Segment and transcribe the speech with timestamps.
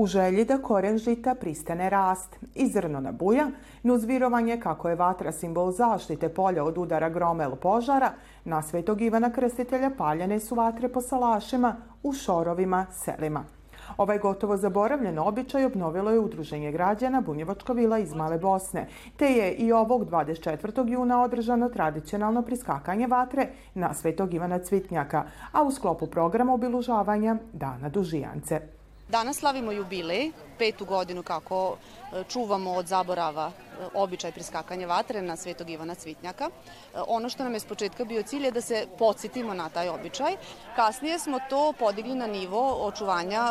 [0.00, 3.50] U želji da koren žita pristane rast i zrno nabuja,
[3.82, 8.12] nuz virovanje kako je vatra simbol zaštite polja od udara groma ili požara,
[8.44, 13.44] na svetog Ivana Krstitelja paljene su vatre po salašima, u šorovima, selima.
[13.96, 18.86] Ovaj gotovo zaboravljen običaj obnovilo je Udruženje građana Bunjevačka vila iz Male Bosne,
[19.16, 20.88] te je i ovog 24.
[20.88, 27.88] juna održano tradicionalno priskakanje vatre na Svetog Ivana Cvitnjaka, a u sklopu programa obilužavanja Dana
[27.88, 28.79] Dužijance.
[29.10, 35.36] Danas slavimo jubilej, petu godinu kako e, čuvamo od zaborava e, običaj priskakanja vatre na
[35.36, 36.44] Svetog Ivana Cvitnjaka.
[36.44, 39.88] E, ono što nam je s početka bio cilj je da se podsjetimo na taj
[39.88, 40.36] običaj.
[40.76, 43.42] Kasnije smo to podigli na nivo očuvanja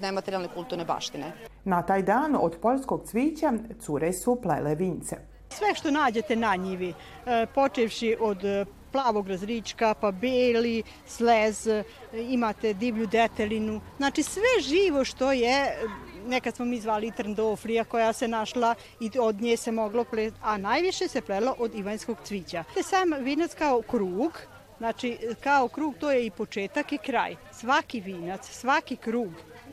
[0.00, 1.32] nematerijalne kulturne baštine.
[1.64, 5.16] Na taj dan od poljskog cvića cure su plele vince.
[5.48, 6.94] Sve što nađete na njivi,
[7.54, 8.38] počevši od
[8.92, 11.68] plavog razrička, pa beli, slez,
[12.12, 13.80] imate divlju detelinu.
[13.96, 15.78] Znači sve živo što je,
[16.26, 20.58] nekad smo mi zvali trndoflija koja se našla i od nje se moglo pleti, a
[20.58, 22.64] najviše se plelo od ivanjskog cvića.
[22.82, 24.40] Sam vinac kao krug,
[24.78, 27.36] znači kao krug to je i početak i kraj.
[27.52, 29.30] Svaki vinac, svaki krug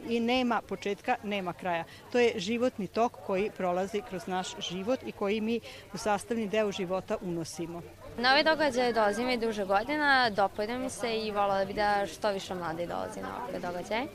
[0.10, 1.84] i nema početka, nema kraja.
[2.12, 5.60] To je životni tok koji prolazi kroz naš život i koji mi
[5.94, 7.82] u sastavni deo života unosimo.
[8.18, 12.30] Na ovaj događaj dolazim i duže godina, dopada mi se i volala bi da što
[12.30, 14.08] više mladi dolazi na ovakve događaje.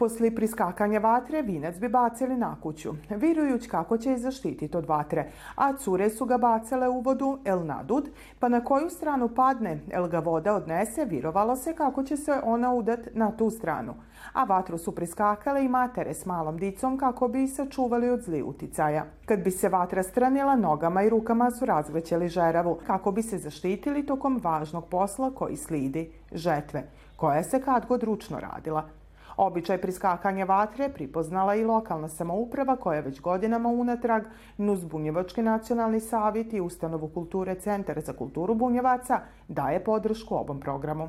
[0.00, 5.30] Posle priskakanja vatre, vinac bi bacili na kuću, virujuć kako će je zaštititi od vatre,
[5.54, 10.08] a cure su ga bacale u vodu el nadud, pa na koju stranu padne el
[10.08, 13.94] ga voda odnese, virovalo se kako će se ona udat na tu stranu.
[14.32, 18.42] A vatru su priskakale i matere s malom dicom kako bi se čuvali od zli
[18.42, 19.04] uticaja.
[19.26, 24.06] Kad bi se vatra stranila, nogama i rukama su razvlećeli žeravu kako bi se zaštitili
[24.06, 28.99] tokom važnog posla koji slidi, žetve, koja se kad god ručno radila.
[29.36, 34.22] Običaj priskakanja vatre pripoznala i lokalna samouprava koja već godinama unatrag
[34.56, 41.08] NUS Bunjevački nacionalni savjet i Ustanovu kulture Centar za kulturu Bunjevaca daje podršku ovom programu.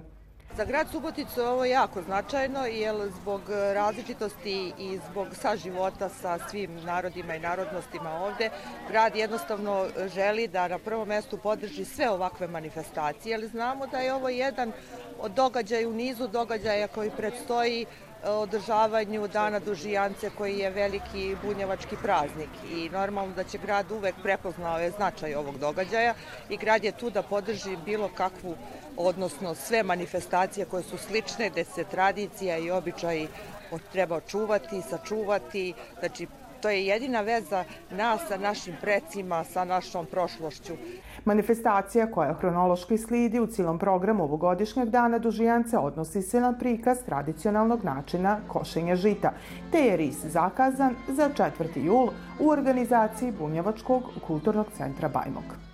[0.57, 3.41] Za grad Suboticu ovo je jako značajno, jer zbog
[3.73, 8.49] različitosti i zbog saživota sa svim narodima i narodnostima ovde,
[8.89, 14.13] grad jednostavno želi da na prvom mestu podrži sve ovakve manifestacije, ali znamo da je
[14.13, 14.71] ovo jedan
[15.21, 17.85] od događaja u nizu događaja koji predstoji
[18.23, 22.49] održavanju Dana Dužijance koji je veliki bunjevački praznik.
[22.71, 26.13] I normalno da će grad uvek prepoznao je značaj ovog događaja
[26.49, 28.55] i grad je tu da podrži bilo kakvu
[28.97, 33.27] odnosno sve manifestacije koje su slične, gde se tradicija i običaji
[33.91, 36.27] treba očuvati, sačuvati, znači
[36.61, 40.73] to je jedina veza nas sa našim precima, sa našom prošlošću.
[41.25, 47.83] Manifestacija koja hronološki slidi u cilom programu ovogodišnjeg dana dužijance odnosi se na prikaz tradicionalnog
[47.83, 49.33] načina košenja žita,
[49.71, 51.85] te je RIS zakazan za 4.
[51.85, 55.70] jul u organizaciji Bunjevačkog kulturnog centra Bajmog.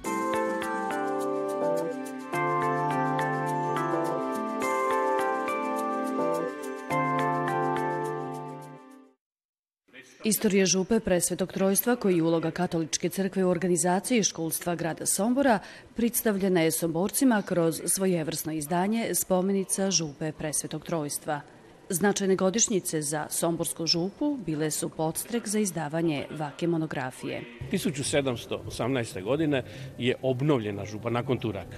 [10.27, 15.59] Istorija župe presvetog trojstva koji je uloga katoličke crkve u organizaciji školstva grada Sombora
[15.95, 21.41] predstavljena je somborcima kroz svojevrsno izdanje spomenica župe presvetog trojstva.
[21.89, 27.41] Značajne godišnjice za Somborsku župu bile su podstrek za izdavanje vake monografije.
[27.71, 29.23] 1718.
[29.23, 29.63] godine
[29.97, 31.77] je obnovljena župa nakon Turaka.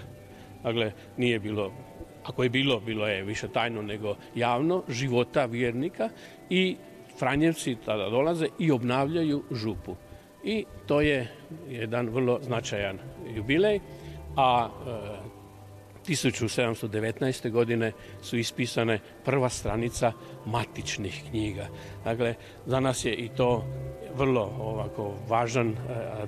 [0.63, 1.71] Dakle, nije bilo
[2.23, 6.09] ako je bilo, bilo je više tajno nego javno, života vjernika
[6.49, 6.77] i
[7.19, 9.95] Franjevci tada dolaze i obnavljaju župu.
[10.43, 11.27] I to je
[11.69, 12.99] jedan vrlo značajan
[13.35, 13.79] jubilej,
[14.35, 15.39] a e,
[16.07, 17.51] 1719.
[17.51, 20.11] godine su ispisane prva stranica
[20.45, 21.67] matičnih knjiga.
[22.03, 22.35] Dakle,
[22.65, 23.65] za nas je i to
[24.15, 25.75] vrlo ovako važan e,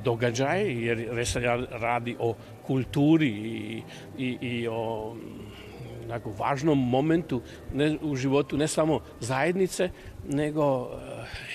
[0.03, 1.39] događaj, jer se
[1.71, 2.35] radi o
[2.67, 3.81] kulturi i,
[4.17, 5.15] i, i o
[6.11, 7.41] onako važnom momentu
[7.73, 9.89] ne, u životu ne samo zajednice,
[10.27, 10.89] nego uh,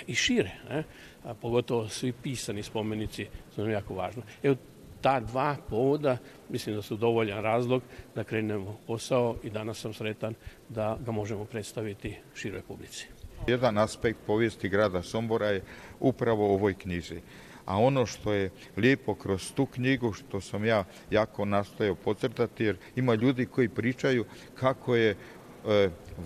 [0.07, 0.51] i šire.
[0.71, 0.85] Ne?
[1.25, 4.23] A pogotovo svi pisani spomenici su nam jako važni.
[4.43, 4.57] Evo,
[5.01, 6.17] ta dva povoda
[6.49, 7.83] mislim da su dovoljan razlog
[8.15, 10.35] da krenemo posao i danas sam sretan
[10.69, 13.07] da ga možemo predstaviti široj publici.
[13.47, 15.63] Jedan aspekt povijesti grada Sombora je
[16.01, 17.21] upravo u ovoj knjiži
[17.67, 22.77] a ono što je lijepo kroz tu knjigu, što sam ja jako nastojao pocrtati, jer
[22.97, 24.25] ima ljudi koji pričaju
[24.55, 25.17] kako je e,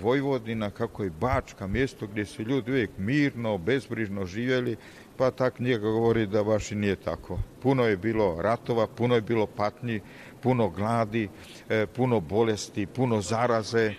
[0.02, 4.76] Vojvodina, kako je Bačka mjesto gdje su ljudi uvijek mirno, bezbrižno živjeli,
[5.16, 7.38] pa ta knjiga govori da baš i nije tako.
[7.62, 10.00] Puno je bilo ratova, puno je bilo patnji,
[10.42, 11.28] puno gladi,
[11.68, 13.94] e, puno bolesti, puno zaraze.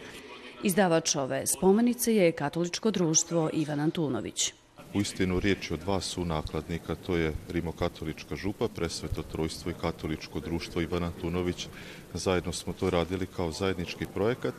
[0.64, 4.61] Izdavač ove spomenice je katoličko društvo Ivan Antunović.
[4.94, 9.80] U istinu riječ je o dva su nakladnika, to je Rimokatolička župa, Presveto trojstvo i
[9.82, 11.68] Katoličko društvo Ivana Antunović.
[12.14, 14.54] Zajedno smo to radili kao zajednički projekat,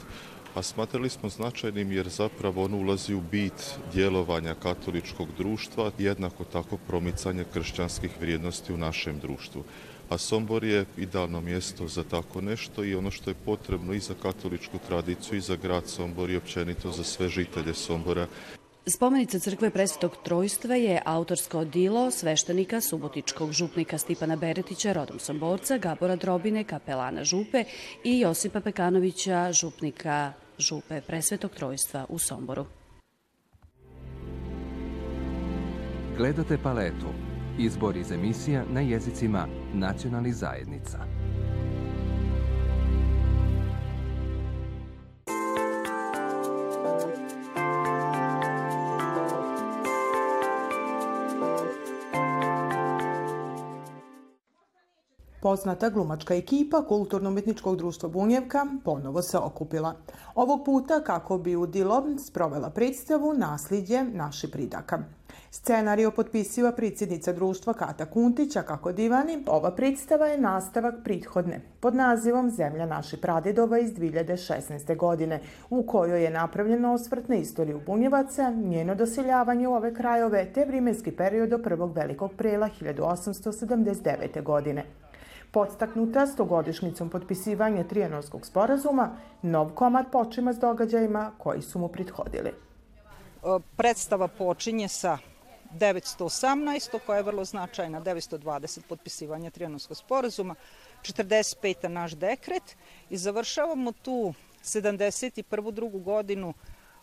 [0.54, 6.76] a smatrali smo značajnim jer zapravo on ulazi u bit djelovanja katoličkog društva, jednako tako
[6.76, 9.64] promicanje kršćanskih vrijednosti u našem društvu.
[10.08, 14.14] A Sombor je idealno mjesto za tako nešto i ono što je potrebno i za
[14.22, 18.26] katoličku tradiciju i za grad Sombor i općenito za sve žitelje Sombora
[18.86, 26.16] Spomenica crkve presvetog trojstva je autorsko dilo sveštenika subotičkog župnika Stipana Beretića, rodom Somborca, Gabora
[26.16, 27.64] Drobine, kapelana Župe
[28.04, 32.66] i Josipa Pekanovića, župnika Župe presvetog trojstva u Somboru.
[36.16, 37.08] Gledate paletu.
[37.58, 40.98] Izbor iz emisija na jezicima nacionalnih zajednica.
[55.52, 59.94] Poznata glumačka ekipa Kulturno-umetničkog društva Bunjevka ponovo se okupila.
[60.34, 64.98] Ovog puta kako bi u Dilo sprovela predstavu Naslidje naši pridaka.
[65.50, 69.44] Scenario potpisiva predsjednica društva Kata Kuntića kako divani.
[69.46, 74.96] Ova predstava je nastavak prethodne pod nazivom Zemlja naši pradedova iz 2016.
[74.96, 75.40] godine
[75.70, 81.10] u kojoj je napravljeno osvrt na istoriju Bunjevaca, njeno doseljavanje u ove krajove te vrimenski
[81.10, 84.42] period do prvog velikog prela 1879.
[84.42, 85.01] godine.
[85.52, 92.52] Podstaknuta stogodišnjicom potpisivanja Trijanonskog sporazuma, nov komad počima s događajima koji su mu prethodili.
[93.76, 95.18] Predstava počinje sa
[95.78, 96.98] 918.
[97.06, 100.54] koja je vrlo značajna, 920 potpisivanja Trijanonskog sporazuma,
[101.02, 101.88] 45.
[101.88, 102.76] naš dekret
[103.10, 104.34] i završavamo tu
[104.64, 105.70] 71.
[105.72, 106.54] drugu godinu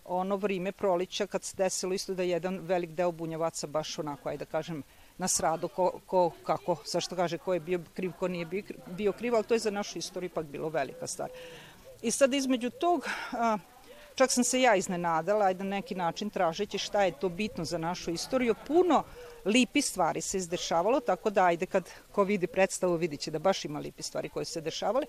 [0.05, 4.45] ono vrime prolića kad se desilo isto da jedan velik deo bunjevaca baš onako, ajde
[4.45, 4.83] da kažem,
[5.19, 9.11] nas rado ko, ko kako, zašto kaže ko je bio kriv, ko nije bio, bio
[9.11, 11.29] kriv, ali to je za našu istoriju ipak bilo velika stvar.
[12.01, 13.07] I sad između tog,
[14.15, 17.77] čak sam se ja iznenadala, ajde na neki način tražeći šta je to bitno za
[17.77, 19.03] našu istoriju, puno
[19.45, 23.65] lipi stvari se izdešavalo, tako da ajde kad ko vidi predstavu vidit će da baš
[23.65, 25.05] ima lipi stvari koje se dešavale.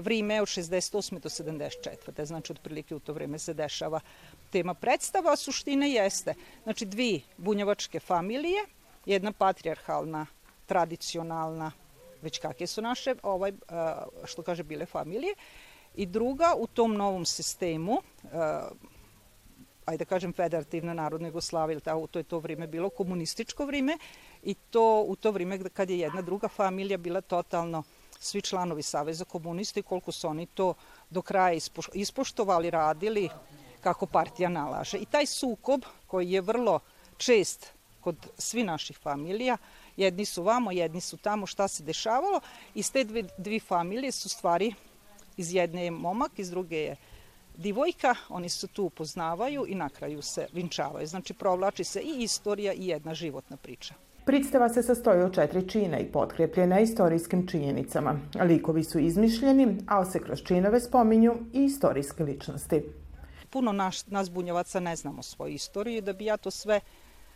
[0.00, 1.18] Vrime od 68.
[1.18, 2.24] do 74.
[2.24, 4.00] Znači otprilike u to vreme se dešava
[4.50, 8.66] tema predstava, a suština jeste, znači dvi bunjevačke familije,
[9.06, 10.26] jedna patrijarhalna,
[10.66, 11.72] tradicionalna,
[12.22, 13.52] već kakve su naše, ovaj,
[14.24, 15.34] što kaže, bile familije,
[15.94, 17.98] i druga u tom novom sistemu,
[19.84, 23.98] ajde da kažem federativna narodna Jugoslavija, ili to je to vreme bilo komunističko vreme
[24.42, 27.82] i to u to vreme kad je jedna druga familija bila totalno
[28.20, 30.74] svi članovi Saveza komunista i koliko su oni to
[31.10, 31.58] do kraja
[31.94, 33.28] ispoštovali, radili
[33.80, 34.98] kako partija nalaže.
[34.98, 36.80] I taj sukob koji je vrlo
[37.16, 39.56] čest kod svi naših familija.
[39.96, 42.40] Jedni su vamo, jedni su tamo, šta se dešavalo.
[42.74, 44.74] Iz te dve, dve familije su stvari,
[45.36, 46.96] iz jedne je momak, iz druge je
[47.56, 51.06] divojka, oni se tu upoznavaju i na kraju se vinčavaju.
[51.06, 53.94] Znači, provlači se i istorija i jedna životna priča.
[54.24, 58.20] Predstava se sastoji od četiri čina i potkrepljena istorijskim činjenicama.
[58.42, 62.82] Likovi su izmišljeni, a se kroz činove spominju i istorijske ličnosti.
[63.50, 66.80] Puno naš, nas bunjevaca ne znamo svoju istoriju da bi ja to sve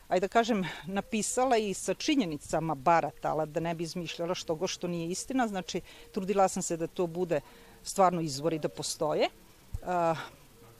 [0.09, 4.89] ajde da kažem, napisala i sa činjenicama baratala, da ne bi izmišljala što go što
[4.89, 5.49] nije istina.
[5.49, 5.81] Znači,
[6.13, 7.41] trudila sam se da to bude
[7.83, 9.29] stvarno izvori da postoje.
[9.83, 10.19] Uh,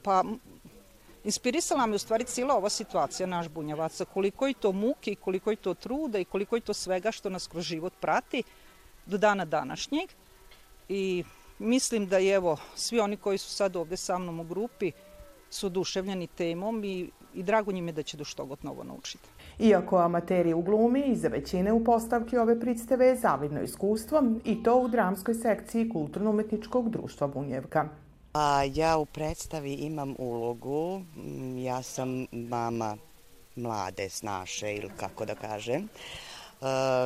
[0.03, 0.25] pa,
[1.25, 5.51] inspirisala me u stvari cijela ova situacija naš bunjavaca, koliko je to muke i koliko
[5.51, 8.43] je to truda i koliko je to svega što nas kroz život prati
[9.07, 10.11] do dana današnjeg.
[10.89, 11.25] I
[11.59, 14.93] mislim da je evo, svi oni koji su sad ovde sa mnom u grupi
[15.51, 19.29] su oduševljeni temom i i drago njime da će do što god novo naučiti.
[19.59, 24.63] Iako amateri u glumi, i za većine u postavki ove predstave je zavidno iskustvo i
[24.63, 27.89] to u dramskoj sekciji Kulturno-umetničkog društva Bunjevka.
[28.35, 31.03] A ja u predstavi imam ulogu,
[31.65, 32.97] ja sam mama
[33.57, 35.89] mlade snaše ili kako da kažem.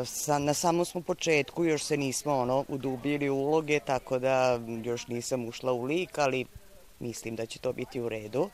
[0.05, 5.45] sa, na samom smo početku, još se nismo ono udubili uloge, tako da još nisam
[5.45, 6.47] ušla u lik, ali
[7.01, 8.41] mislim da će to biti u redu.
[8.41, 8.49] Uh,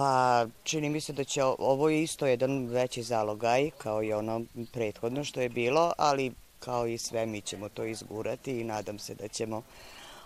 [0.00, 4.42] Pa čini mi se da će ovo isto jedan veći zalogaj kao i ono
[4.72, 9.14] prethodno što je bilo, ali kao i sve mi ćemo to izgurati i nadam se
[9.14, 9.62] da ćemo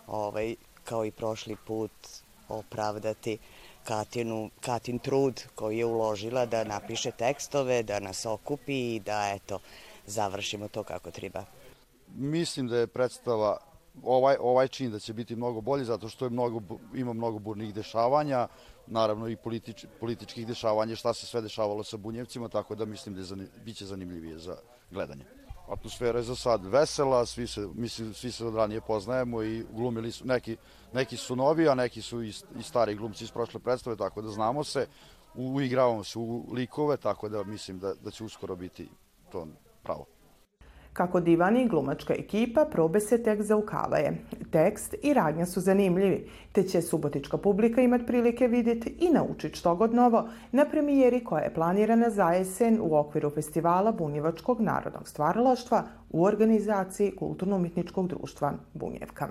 [0.06, 0.54] ovaj,
[0.84, 1.90] kao i prošli put
[2.48, 3.38] opravdati
[3.84, 9.58] Katinu, Katin trud koji je uložila da napiše tekstove, da nas okupi i da eto,
[10.06, 11.44] završimo to kako treba.
[12.16, 13.56] Mislim da je predstava
[14.02, 16.60] ovaj, ovaj čin da će biti mnogo bolji zato što je mnogo,
[16.94, 18.48] ima mnogo burnih dešavanja,
[18.86, 23.20] naravno i politič, političkih dešavanja, šta se sve dešavalo sa bunjevcima, tako da mislim da
[23.20, 24.56] je zanim, biće zanimljivije za
[24.90, 25.24] gledanje.
[25.68, 30.12] Atmosfera je za sad vesela, svi se, mislim, svi se od ranije poznajemo i glumili
[30.12, 30.56] su, neki,
[30.92, 34.28] neki su novi, a neki su i, i stari glumci iz prošle predstave, tako da
[34.28, 34.86] znamo se,
[35.34, 38.88] uigravamo se u likove, tako da mislim da, da će uskoro biti
[39.32, 39.46] to
[39.82, 40.06] pravo.
[40.94, 44.12] Kako divani glumačka ekipa probe se tek zaukavaje.
[44.50, 49.74] Tekst i radnja su zanimljivi, te će subotička publika imat prilike vidjeti i naučiti što
[49.74, 55.82] god novo na premijeri koja je planirana za jesen u okviru festivala Bunjevačkog narodnog stvaralaštva
[56.10, 59.28] u organizaciji Kulturno-umetničkog društva Bunjevka.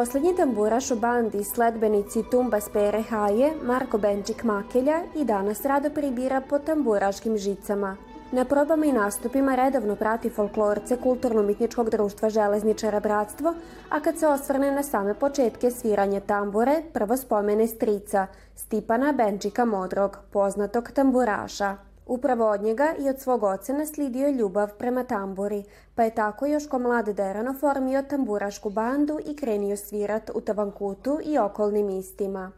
[0.00, 6.40] Poslednji tamburaš u bandi sledbenici Tumba Spere Haje, Marko Benčik Makelja i danas rado pribira
[6.48, 7.96] po tamburaškim žicama.
[8.32, 13.54] Na probama i nastupima redovno prati folklorce Kulturno-mitničkog društva Železničara Bratstvo,
[13.88, 18.26] a kad se osvrne na same početke sviranja tambure, prvo spomene strica,
[18.56, 21.89] Stipana Benčika Modrog, poznatog tamburaša.
[22.10, 25.64] Upravo od njega i od svog oca naslidio je ljubav prema tamburi,
[25.94, 31.18] pa je tako još ko mlad deran oformio tamburašku bandu i krenio svirat u Tavankutu
[31.24, 32.52] i okolnim istima.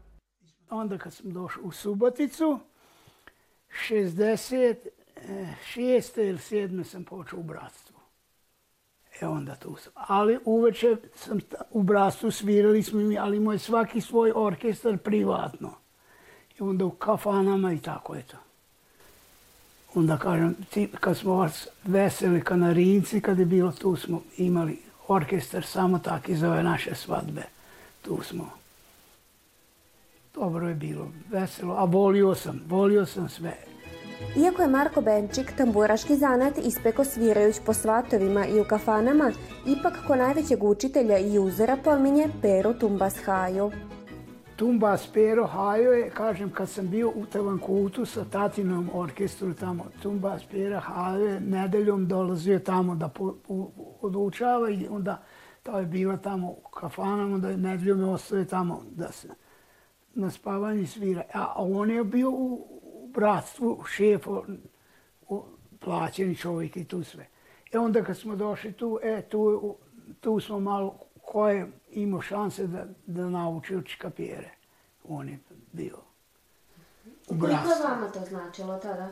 [0.70, 2.58] Onda kad sam došao u Suboticu,
[3.88, 4.76] 66.
[6.16, 6.84] ili 7.
[6.84, 7.96] sam počeo u bratstvu.
[9.20, 9.92] E onda tu sam.
[9.96, 11.38] Ali uveče sam
[11.70, 15.74] u bratstvu svirali smo mi, ali imao je svaki svoj orkestar privatno.
[16.58, 18.36] I onda u kafanama i tako je to
[19.94, 25.64] onda kažem, ti, kad smo vas veseli kanarinci, kad je bilo tu smo imali orkestar
[25.64, 27.42] samo taki za ove naše svadbe.
[28.02, 28.50] Tu smo.
[30.34, 33.52] Dobro je bilo, veselo, a volio sam, volio sam sve.
[34.36, 39.32] Iako je Marko Benčik tamburaški zanat ispeko svirajuć po svatovima i u kafanama,
[39.66, 43.70] ipak ko najvećeg učitelja i uzora pominje Peru Tumbas Haju.
[44.62, 50.38] Tumba Spero Hajo je, kažem, kad sam bio u Tavankutu sa tatinom orkestru tamo, Tumba
[50.38, 55.22] Spero Hajo je nedeljom dolazio tamo da po, u, odučava i onda
[55.62, 59.28] to je bila tamo u kafanama, da je nedeljom je ostaje tamo da se
[60.14, 61.22] na spavanju svira.
[61.34, 64.26] A on je bio u, u bratstvu, šef,
[65.78, 67.26] plaćeni čovjek i tu sve.
[67.72, 69.76] E onda kad smo došli tu, e, tu,
[70.20, 70.98] tu smo malo
[71.32, 74.50] ko je imao šanse da, da nauči od škapijere.
[75.08, 75.38] On je
[75.72, 75.96] bio
[77.28, 79.08] u Koliko je vama to značilo tada?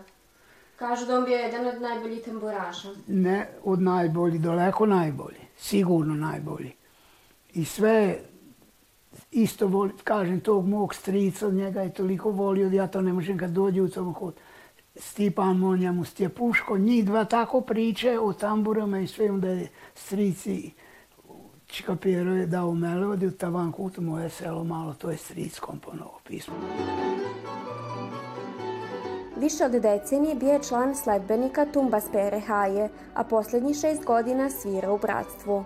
[0.76, 2.88] Kažu da on bio jedan od najboljih tamburaša.
[3.06, 5.40] Ne od najbolji, daleko najbolji.
[5.56, 6.72] Sigurno najbolji.
[7.54, 8.18] I sve
[9.30, 13.38] isto voli, kažem, tog mog strica, njega je toliko volio da ja to ne možem
[13.38, 14.34] kad dođe u tom kod
[14.96, 20.70] Stipan Monja mu Stjepuško, njih dva tako priče o tamburama i sve, onda je strici
[21.70, 26.54] Čikapiro je dao melodiju, tavan kut moje selo malo, to je stric komponovo pismo.
[29.36, 34.92] Više od decenije bio je član sledbenika Tumba Spere Haje, a poslednjih šest godina svira
[34.92, 35.64] u bratstvu.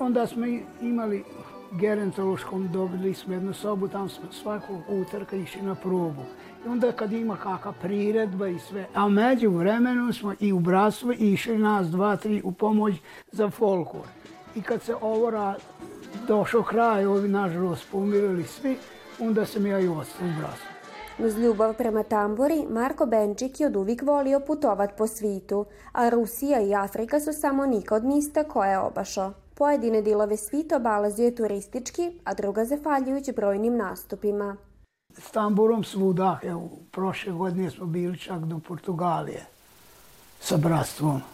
[0.00, 0.46] Onda smo
[0.80, 1.24] imali
[1.72, 6.22] gerontološkom, dobili smo jednu sobu, tam smo svakog utorka išli na probu.
[6.66, 8.86] I onda kad ima kakva priredba i sve.
[8.94, 12.94] A među vremenu smo i u bratstvu išli nas dva, tri u pomoć
[13.32, 14.06] za folklor.
[14.54, 15.60] I kad se ovo rad,
[16.28, 18.78] došao kraj, ovi nažalost pomirili svi,
[19.20, 20.64] onda sam ja i ostao u brasu.
[21.18, 26.60] Uz ljubav prema tambori, Marko Benčik je od uvijek volio putovat po svitu, a Rusija
[26.60, 29.32] i Afrika su samo nika od mista koje je obašao.
[29.54, 34.56] Pojedine dilove svita obalazio je turistički, a druga zafaljujući brojnim nastupima.
[35.18, 39.46] S tamburom svuda, evo, prošle godine smo bili čak do Portugalije
[40.40, 41.33] sa bratstvom.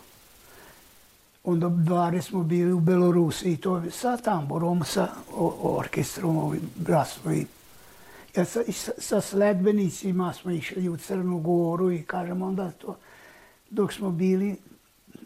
[1.44, 5.08] Onda dvare smo bili u Belorusiji, to sa tamborom, sa
[5.62, 7.32] orkestrom, ovim bratstvo.
[7.32, 7.46] I,
[8.36, 12.96] ja sa, sa, sa sledbenicima smo išli u Crnu Goru i kažem onda to,
[13.70, 14.56] dok smo bili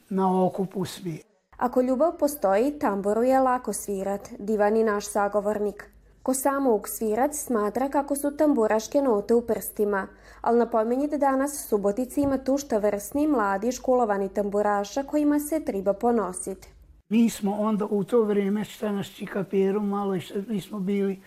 [0.08, 1.22] na okupu svi.
[1.56, 5.93] Ako ljubav postoji, tamboru je lako svirat, divani naš sagovornik.
[6.24, 10.06] Ko samouk svirac smatra kako su tamburaške note u prstima,
[10.40, 16.68] ali napomenjite danas Subotici ima tušta vrsni, mladi, školovani tamburaša kojima se treba ponositi.
[17.08, 20.16] Mi smo onda u to vrijeme šta nas čikaperu malo
[20.48, 21.20] mi smo bili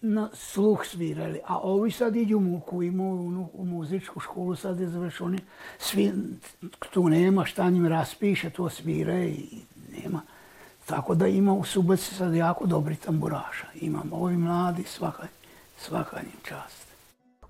[0.00, 4.88] na sluh svirali, a ovi sad idu u Kujmu, u, u muzičku školu, sad je
[4.88, 5.38] završeni,
[5.78, 6.12] svi,
[6.90, 9.44] tu nema šta njim raspiše, to svira i
[10.02, 10.20] nema
[10.88, 13.66] Tako da ima u Subotici sad jako dobri tamburaša.
[13.74, 15.22] Imamo ovi mladi, svaka,
[15.78, 16.88] svaka njim čast.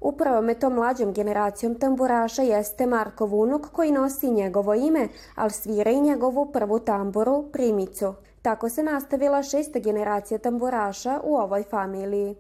[0.01, 5.91] Upravo me to mlađom generacijom tamburaša jeste Markov unuk koji nosi njegovo ime, ali svira
[5.91, 8.15] i njegovu prvu tamburu, primicu.
[8.43, 12.35] Tako se nastavila šesta generacija tamburaša u ovoj familiji.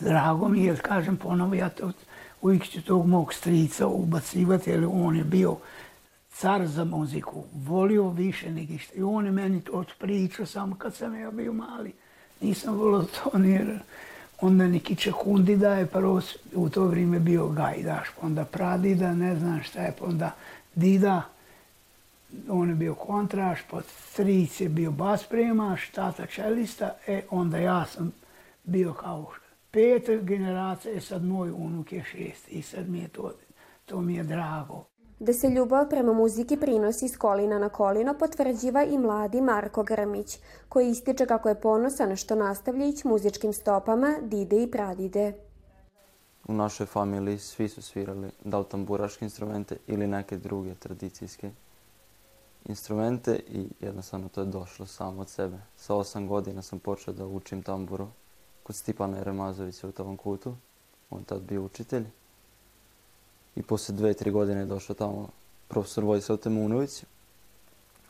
[0.00, 1.90] Drago mi je, kažem ponovo, ja to,
[2.42, 5.56] uvijek ću tog mog strica ubacivati, jer on je bio
[6.40, 8.94] car za muziku, volio više nego što.
[8.94, 11.92] I on je meni to pričao samo kad sam ja bio mali.
[12.40, 13.78] Nisam volio to jer
[14.40, 16.20] onda neki čekundi da je prvo
[16.54, 20.34] u to vrijeme bio gajdaš, pa onda pradida, ne znam šta je, pa onda
[20.74, 21.22] dida,
[22.48, 23.80] on je bio kontraš, pa
[24.10, 28.12] stric je bio bas premaš, tata čelista, e onda ja sam
[28.64, 29.32] bio kao
[29.70, 33.32] peta generacija, e sad moj unuk je šest i sad mi je to,
[33.86, 34.84] to mi je drago.
[35.20, 40.38] Da se ljubav prema muziki prinosi s kolina na kolino potvrđiva i mladi Marko Grmić,
[40.68, 45.32] koji ističe kako je ponosan što nastavljajući muzičkim stopama dide i pradide.
[46.48, 51.50] U našoj familiji svi su svirali da li tamburaške instrumente ili neke druge tradicijske
[52.64, 55.58] instrumente i jednostavno to je došlo samo od sebe.
[55.76, 58.08] Sa osam godina sam počeo da učim tamburu
[58.62, 60.56] kod Stipana Jeremazovića u tom kutu.
[61.10, 62.04] On tad bio učitelj.
[63.58, 65.28] I posle dve, tri godine je došao tamo
[65.68, 67.04] profesor Vojislav Temunović.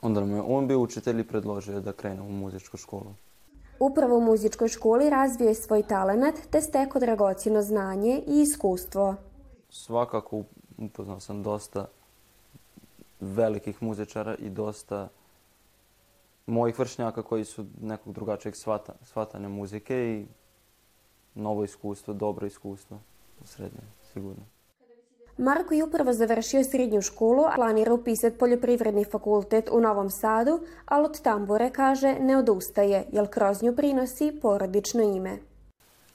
[0.03, 3.15] Onda nam je on bio učitelj i predložio da krenu u muzičku školu.
[3.81, 9.15] Upravo u muzičkoj školi razvio je svoj talenat te steko dragocino znanje i iskustvo.
[9.71, 10.43] Svakako
[10.79, 11.87] upoznao sam dosta
[13.21, 15.09] velikih muzičara i dosta
[16.47, 20.27] mojih vršnjaka koji su nekog drugačijeg svata, svatanja muzike i
[21.35, 22.99] novo iskustvo, dobro iskustvo
[23.45, 23.81] u srednje,
[24.13, 24.58] sigurno.
[25.39, 31.05] Marko je upravo završio srednju školu, a planira upisati poljoprivredni fakultet u Novom Sadu, ali
[31.05, 35.39] od tambure, kaže, ne odustaje, jer kroz nju prinosi porodično ime.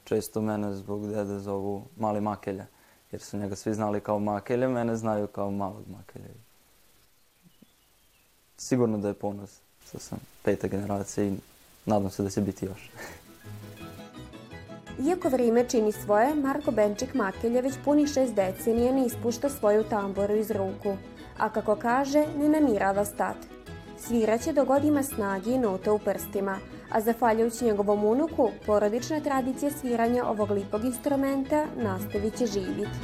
[0.04, 2.66] Često mene zbog dede zovu Mali Makelja,
[3.12, 6.34] jer su njega svi znali kao Makelja, mene znaju kao Malog Makelja.
[8.58, 11.38] Sigurno da je ponos, što sam peta generacija i
[11.86, 12.92] nadam se da će biti još.
[15.00, 20.36] Iako vrijeme čini svoje, Marko Benčik Makelje već puni šest decenije ne ispušta svoju tamboru
[20.36, 20.98] iz ruku.
[21.38, 23.36] A kako kaže, ne namirava stat.
[23.98, 26.58] Sviraće dok god ima snagi i note u prstima,
[26.92, 33.00] a zahvaljujući njegovom unuku, porodična tradicija sviranja ovog lipog instrumenta nastavit će živjeti.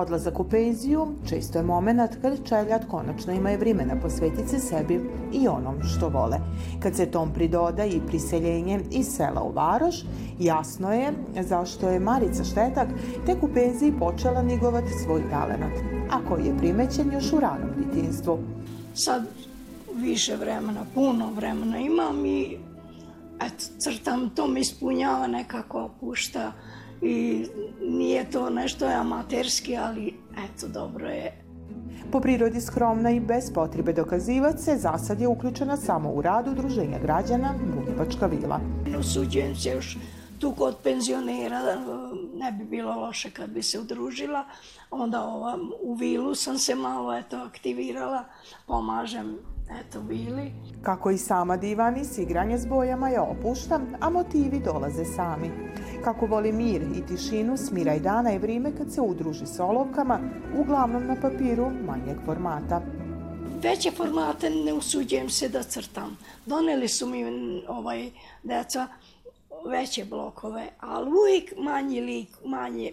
[0.00, 5.00] Odlazak u penziju često je moment kad čeljat konačno imaju vremena posvetiti se sebi
[5.32, 6.38] i onom što vole.
[6.82, 10.04] Kad se tom pridoda i priseljenje iz sela u Varoš,
[10.38, 12.88] jasno je zašto je Marica Štetak
[13.26, 15.72] tek u penziji počela nigovati svoj talenat,
[16.10, 18.38] a koji je primećen još u ranom djetinstvu.
[18.94, 19.26] Sad
[19.94, 22.56] više vremena, puno vremena imam i
[23.40, 26.52] eto, crtam, to mi ispunjava nekako, pušta
[27.02, 27.46] i
[27.80, 31.44] nije to nešto amaterski, ali eto, dobro je.
[32.12, 36.48] Po prirodi skromna i bez potrebe dokazivati se, za sad je uključena samo u rad
[36.48, 38.60] udruženja građana Bunjevačka vila.
[38.98, 39.98] Usuđujem se još
[40.38, 41.60] tu kod penzionera,
[42.34, 44.44] ne bi bilo loše kad bi se udružila.
[44.90, 48.24] Onda ova, u vilu sam se malo eto, aktivirala,
[48.66, 49.38] pomažem
[49.80, 50.52] eto bili.
[50.82, 55.50] Kako i sama Divanis, igranje s bojama je opušta, a motivi dolaze sami.
[56.04, 60.20] Kako voli mir i tišinu, smira i dana je vrijeme kad se udruži s olovkama,
[60.58, 62.82] uglavnom na papiru manjeg formata.
[63.62, 66.16] Veće formate ne usuđujem se da crtam.
[66.46, 67.24] Doneli su mi
[67.68, 68.10] ovaj
[68.42, 68.88] deca
[69.66, 72.92] veće blokove, ali uvijek manji lik, manje,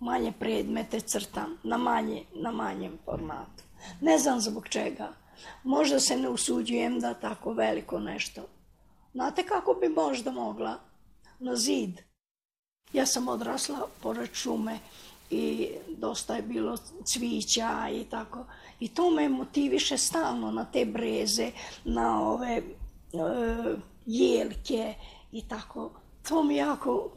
[0.00, 3.62] manje predmete crtam, na, manje, na manjem formatu.
[4.00, 5.08] Ne znam zbog čega.
[5.64, 8.42] Možda se ne usuđujem da tako veliko nešto.
[9.12, 10.78] Znate kako bi možda mogla?
[11.38, 12.00] Na zid.
[12.92, 14.78] Ja sam odrasla pored šume
[15.30, 18.46] i dosta je bilo cvića i tako.
[18.80, 21.50] I to me motiviše stalno na te breze,
[21.84, 22.62] na ove e,
[24.06, 24.94] jelke
[25.32, 25.90] i tako.
[26.28, 27.10] To mi jako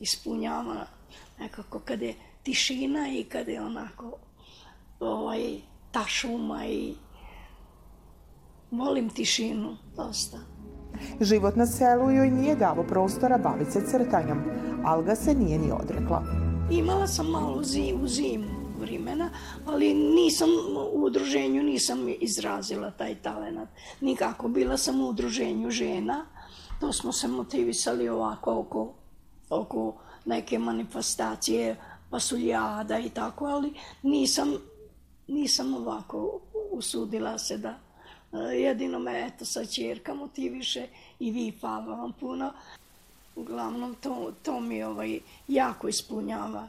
[0.00, 0.86] ispunjava
[1.38, 4.12] nekako kad je tišina i kad je onako
[5.00, 5.60] ovaj,
[5.92, 6.94] ta šuma i
[8.70, 10.38] Volim tišinu, dosta.
[11.20, 14.44] Život na selu joj nije davo prostora baviti se crtanjem,
[14.84, 16.22] ali ga se nije ni odrekla.
[16.70, 18.46] Imala sam malo zi, u zimu,
[18.80, 19.30] vremena,
[19.66, 20.48] ali nisam
[20.94, 23.68] u udruženju, nisam izrazila taj talenat.
[24.00, 26.26] Nikako, bila sam u udruženju žena,
[26.80, 28.92] to smo se motivisali ovako oko,
[29.50, 31.76] oko neke manifestacije,
[32.10, 34.54] pasuljada i tako, ali nisam,
[35.28, 36.40] nisam ovako
[36.72, 37.87] usudila se da
[38.32, 40.86] jedino me eto sa čerka motiviše
[41.18, 42.52] i vi hvala vam puno.
[43.36, 46.68] Uglavnom to, to mi ovaj, jako ispunjava.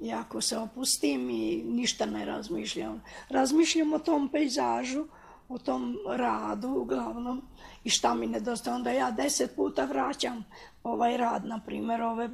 [0.00, 3.02] Jako se opustim i ništa ne razmišljam.
[3.28, 5.04] Razmišljam o tom pejzažu,
[5.48, 7.42] o tom radu uglavnom
[7.84, 8.74] i šta mi nedostaje.
[8.74, 10.44] Onda ja deset puta vraćam
[10.84, 12.30] ovaj rad, na primjer ove,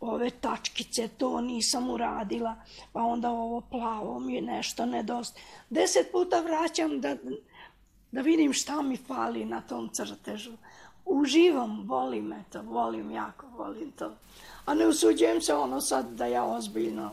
[0.00, 2.56] ove tačkice, to nisam uradila,
[2.92, 5.44] pa onda ovo plavo mi nešto nedostaje.
[5.70, 7.16] Deset puta vraćam da,
[8.14, 10.52] da vidim šta mi fali na tom crtežu.
[11.04, 14.12] Uživam, volim eto, volim jako, volim to.
[14.64, 17.10] A ne usuđujem se ono sad da ja ozbiljno,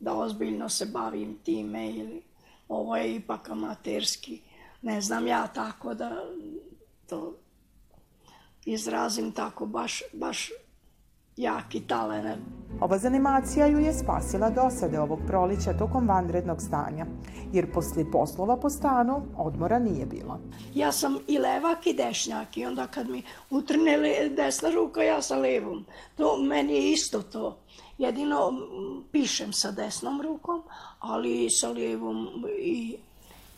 [0.00, 2.22] da ozbiljno se bavim time ili
[2.68, 4.40] ovo je ipak amaterski.
[4.82, 6.24] Ne znam ja tako da
[7.08, 7.34] to
[8.64, 10.50] izrazim tako baš, baš
[11.36, 12.38] jaki talenat.
[12.80, 17.06] Ova zanimacija ju je spasila dosade ovog prolića tokom vanrednog stanja,
[17.52, 20.38] jer posle poslova po stanu odmora nije bilo.
[20.74, 25.36] Ja sam i levak i dešnjak i onda kad mi utrne desna ruka, ja sa
[25.36, 25.84] levom.
[26.16, 27.58] To meni je isto to.
[27.98, 28.52] Jedino
[29.12, 30.62] pišem sa desnom rukom,
[30.98, 32.96] ali sa levom i,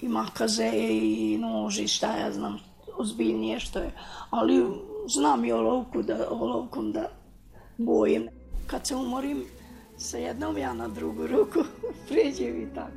[0.00, 2.58] i makaze i noži, šta ja znam,
[2.96, 3.92] ozbiljnije što je.
[4.30, 4.66] Ali
[5.08, 7.17] znam i olovku da, olovkom da
[7.78, 8.26] bojem.
[8.66, 9.44] Kad se umorim,
[9.96, 11.58] sa jednom ja na drugu ruku
[12.08, 12.92] pređem i tako.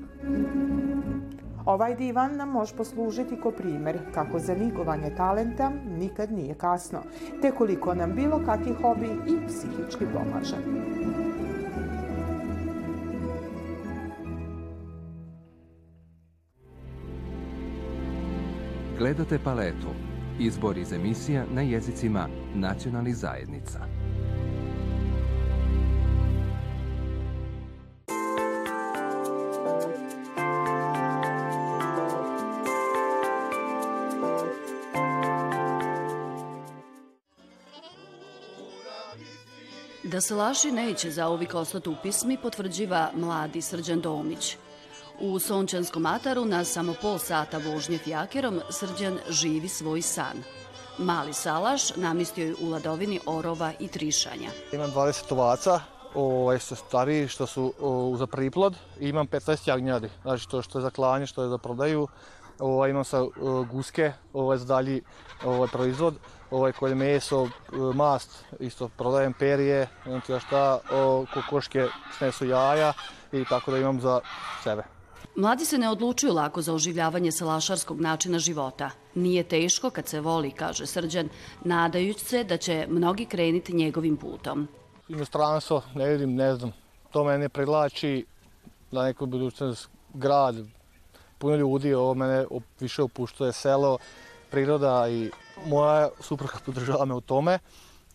[1.66, 7.00] Ovaj divan nam može poslužiti ko primer kako za nigovanje talenta nikad nije kasno,
[7.42, 10.58] te koliko nam bilo kakvi hobi i psihički pomaže.
[18.98, 19.88] Gledate paletu.
[20.40, 24.01] Izbor iz emisija na jezicima nacionalnih zajednica.
[40.22, 44.58] Da se laši neće zauvik ostati u pismi potvrđiva mladi Srđan Domić.
[45.20, 50.44] U Sončanskom ataru na samo pol sata vožnje fijakerom Srđan živi svoj san.
[50.98, 54.50] Mali salaš namistio je u ladovini orova i trišanja.
[54.74, 55.80] Imam 20 ovaca,
[56.16, 60.80] ovaj, su stariji što su o, za priplod i imam 15 jagnjadi, znači to što
[60.80, 62.08] je za klanje, što je za prodaju.
[62.60, 63.30] Ovaj, imam sa o,
[63.72, 65.02] guske ovaj, za dalji
[65.46, 66.16] ovaj, proizvod
[66.52, 67.50] ovaj koje meso,
[67.94, 71.88] mast, isto prodajem perije, imam ti šta, o, kokoške
[72.18, 72.94] snesu jaja
[73.32, 74.20] i tako da imam za
[74.64, 74.84] sebe.
[75.36, 78.90] Mladi se ne odlučuju lako za oživljavanje salašarskog načina života.
[79.16, 81.30] Nije teško kad se voli, kaže Srđan,
[81.64, 84.68] nadajući se da će mnogi kreniti njegovim putom.
[85.08, 86.74] Inostranstvo, ne vidim, ne znam,
[87.12, 88.26] to mene privlači
[88.92, 90.56] da neko budućnost grad,
[91.38, 92.46] puno ljudi, ovo mene
[92.80, 93.98] više opuštuje selo,
[94.50, 95.32] priroda i
[95.66, 97.60] moja supruga podržava me u tome.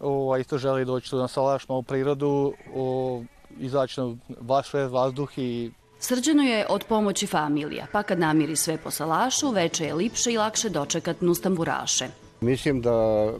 [0.00, 3.22] O, isto želi doći na salaš, malo prirodu, o,
[3.58, 8.90] izaći na vaš vazduh i Srđano je od pomoći familija, pa kad namiri sve po
[8.90, 12.08] salašu, veče je lipše i lakše dočekat nustamburaše.
[12.40, 13.30] Mislim da,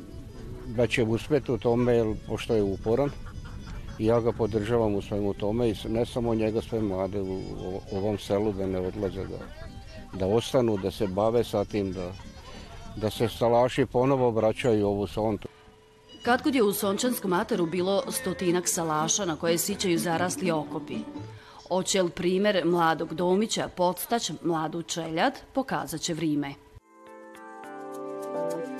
[0.66, 3.11] da će uspeti u tome, jer, pošto je uporan.
[3.99, 7.40] I ja ga podržavam u svemu tome i ne samo njega, sve mlade u,
[7.92, 9.38] u ovom selu da ne odlaze, da,
[10.19, 12.12] da ostanu, da se bave sa tim, da,
[12.97, 15.49] da se salaši ponovo vraćaju ovu sontu.
[16.23, 20.97] Kadgod je u Sončanskom ataru bilo stotinak salaša na koje sićaju zarasli okopi.
[21.71, 26.55] Očel primer mladog domića podstać mladu čeljad pokazat će vrime.
[28.37, 28.76] Thank you.